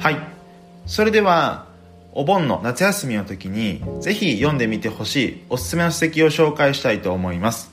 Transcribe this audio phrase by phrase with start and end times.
[0.00, 0.16] はい。
[0.86, 1.66] それでは
[2.12, 7.70] お盆の夏休みの時にぜひ読んでみてほしいおすすめの書籍を紹介したいと思います。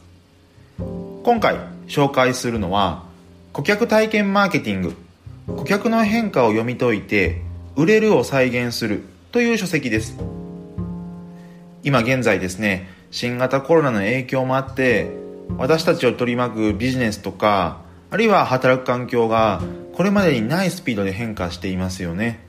[0.78, 1.56] 今回
[1.88, 3.06] 紹介するのは
[3.54, 4.98] 顧客体験マーケティング
[5.56, 7.44] 顧客の変化を読み解いて
[7.78, 10.18] 売れるを再現するという書籍です。
[11.82, 15.10] 今現在ですね新型コロナの影響もあって
[15.58, 17.80] 私たちを取り巻くビジネスとか
[18.12, 19.62] あるいは働く環境が
[19.98, 22.40] これまでにないスピードで変化していますよね。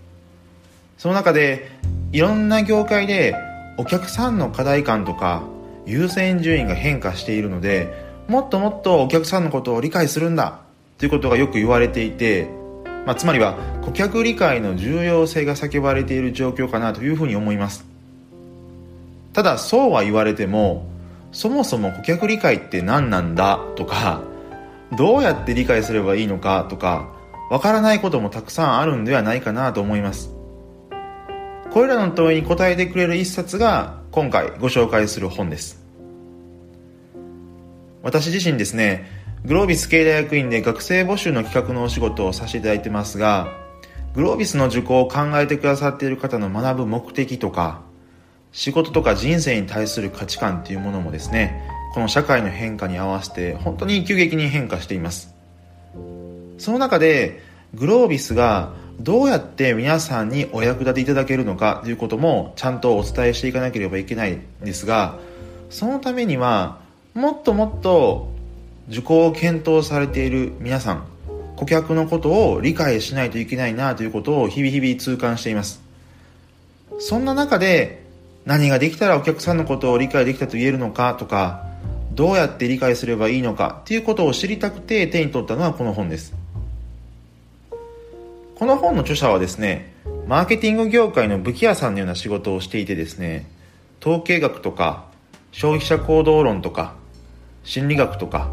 [0.98, 1.70] その中で
[2.12, 3.34] いろんな業界で
[3.78, 5.44] お客さんの課題感とか
[5.86, 7.88] 優先順位が変化しているので
[8.28, 10.60] もっともっとお客さんのことを理解するんだ
[10.98, 12.50] ということがよく言われていて、
[13.06, 17.86] まあ、つまりは顧客理解の重要性が叫ばれている状況かなというふうに思います。
[19.32, 20.86] ただそうは言われても
[21.32, 24.20] そもそも顧客理解って何なんだとか
[24.98, 27.16] どうやって理解すればいいのかとか
[27.50, 30.30] わからないこともたくさんあるんではないかなと思います。
[31.70, 35.82] これらの問いに答えてくれる一冊が今回ご紹介する本です。
[38.02, 39.06] 私自身ですね
[39.44, 43.48] グロービス経済学院で学生募集の企画のお仕事をさせていただいてますが
[44.14, 47.82] グロービスの受講を考えてくださっている方の学ぶ目的とか
[48.52, 51.60] 仕事とか人生に対する価値観っていうものもですね
[51.94, 55.37] この社会の変化に合わせて本当に急激に変化しています。
[56.58, 57.42] その中で
[57.74, 65.18] グロービスがどうやって皆さんにお役立ていただけるのかということもちゃんとお伝えしていかなければいけないんですが
[65.70, 66.80] そのためには
[67.14, 68.28] もっともっと
[68.88, 71.06] 受講を検討されている皆さん
[71.56, 75.82] 顧客のことを理解しないといけないなということを日々日々痛感しています。
[77.00, 78.04] そんな中で
[78.44, 81.66] 何ができたらお客さんのことを理解できたと言えるのかとか
[82.12, 86.37] どうやって理解すればいいのかっていうことを知りたくて手に取ったのはこの本です。
[88.58, 89.92] この本の著者はですね、
[90.26, 93.46] マーケティング業界の武器屋さんのような仕事をしていてですね、
[94.00, 95.04] 統計学とか、
[95.52, 96.96] 消費者行動論とか、
[97.62, 98.50] 心理学とか、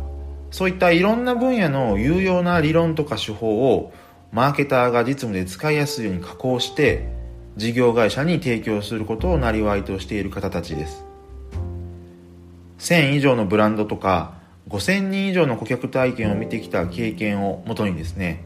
[0.51, 3.93] そういったいろんな分野の有用な理論とか手法を
[4.31, 7.09] マーケターが実務で使いやすいように加工して
[7.57, 11.03] 事業会社に提供することをなりわいとしている方たちです。
[12.77, 14.35] 1000以上のブランドとか
[14.69, 18.45] 5000人以上の顧客体験を見てきた経験をもとにですね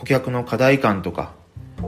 [0.00, 1.32] 顧客の課題感とか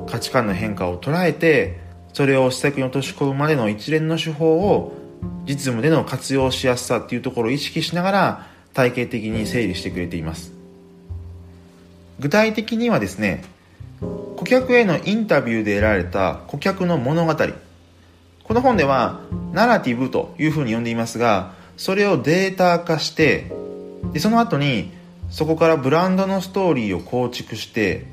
[0.06, 1.80] 価値観の変化を捉えて
[2.12, 4.92] それを施策に落とし込むまでの一連の手法を
[5.46, 10.52] 実務での活用しやすさっていうところを意識しながら体系的に整理してくれています。
[12.20, 13.44] 具体的にはですね
[14.36, 17.34] 顧客へのインタビューで得られた顧客の物語。
[18.44, 19.20] この本では
[19.52, 23.50] ナラティブというふうに呼んでいますがそれをデータ化して
[24.12, 24.92] でその後に
[25.32, 28.04] そこからブランドのストーリーを構築して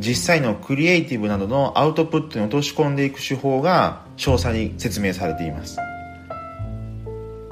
[0.00, 5.78] 実際のクリエイティブなどのアウトプットに落とし込んでいく手法が詳細に説明されています。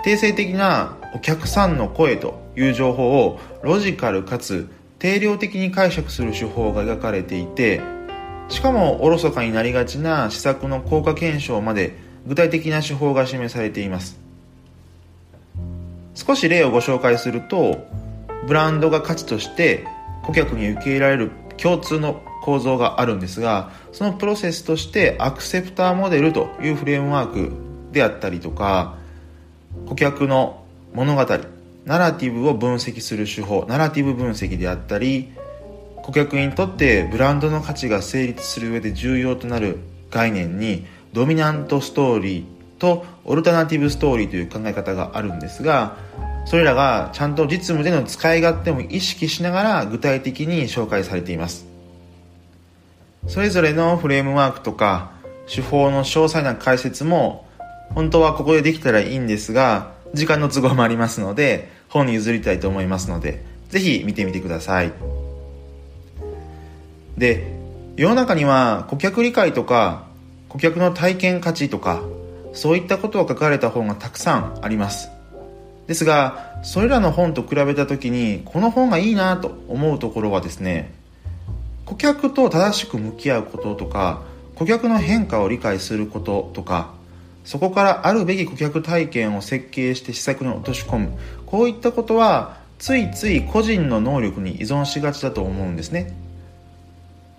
[0.02, 4.68] 定性的なお客さんの声という情報をロジカルかつ
[4.98, 7.80] 定量的に解釈する手法が描かれていて
[8.48, 11.96] しかもおろそかになりがちな施策の効果検証まで
[12.26, 14.18] 具体的な手法が示されています。
[16.16, 17.86] 少し例をご紹介すると
[18.46, 19.86] ブランドが価値として
[20.24, 27.52] 顧客に受け入れられる共通の構造があるんですがそのプロセスとしてアクセプターモデルというフレームワーク
[27.92, 28.96] であったりとか
[29.86, 31.24] 顧客の物語
[31.84, 35.32] ナラティブを分析する手法ナラティブ分析であったり
[35.96, 39.78] 顧客にとってブランドの価値が成立する上で重要となる
[40.10, 42.44] 概念にドミナントストーリー
[42.78, 45.96] とオルタナティブストーリーという考え方があるんですが
[46.44, 51.66] それらがちゃんと実務での使い勝手も意識しながら具体的に紹介されています。
[53.28, 55.12] それぞれのフレームワークとか
[55.46, 57.46] 手法の詳細な解説も
[57.94, 64.92] 本当はここでできたらいいんですが時間の都合もありますので本に譲りたいと思いますのでぜひ見てみてください。
[67.16, 67.60] で
[67.96, 70.06] 世の中には顧客理解とか
[70.48, 72.02] 顧客の体験価値とか
[72.52, 75.08] そういったことを書かれた本がたくさんあります。
[75.92, 80.90] ですがそれらの本と比べた時にこの本がいいなと思うところはですね
[81.84, 84.22] 顧客と正しく向き合うこととか
[84.54, 86.94] 顧客の変化を理解することとか
[87.44, 96.14] そこからあるべき顧客体験を設計して施策に落とし込むこういったことはついつい個人の能力に依存しがちだと思うんですね。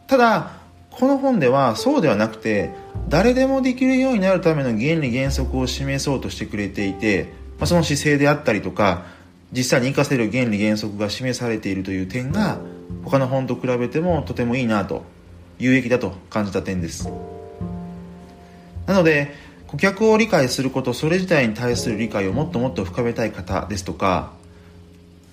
[0.06, 0.52] ただ
[0.92, 2.70] この本ではそうではなくて
[3.10, 9.06] 誰でもできるようになるための原理原則を示そうとしてくれていてまあ、その姿勢であったりとか
[9.52, 12.60] 実際に活かせる原理原則が示されているという点が
[13.04, 15.04] 他の本と比べてもとてもいいなと
[15.60, 17.10] 有益だと感じた点です。
[18.88, 19.34] なので
[19.68, 24.34] 顧客を理解することそれ自体に対する理解をもっともっと深めたい方ですとか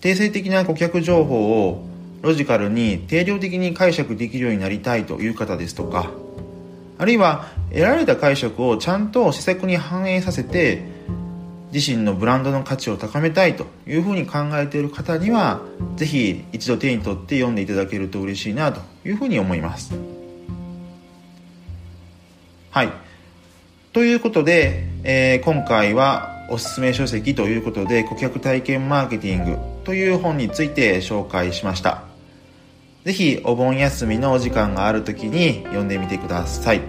[0.00, 1.84] 定性的な顧客情報を
[2.22, 6.10] ロジカルに定量的に解釈できるようになりたいという方ですとか
[6.96, 10.84] あるいは得られた解釈をちゃんと施策に反映させて
[11.72, 15.60] 自身のブランドの価値を高めたいというふうに考えている方には
[15.96, 19.94] ぜひ一度手に取って読んでいただけると嬉しいなというふうに思います。
[22.70, 22.92] はい。
[23.92, 32.02] ということで、えー、今回はおすすめ書籍ということで顧客体験マーケティングという本について紹介しました。
[33.04, 36.82] ぜひお盆休みのお時間がある時に読んでみてください。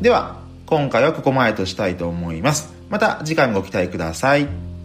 [0.00, 2.74] では今回はここまでとしたいと思います。
[2.90, 4.75] また次回もご期待ください。